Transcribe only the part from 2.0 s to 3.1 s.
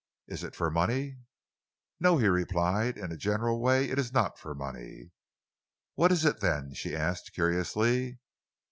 he replied,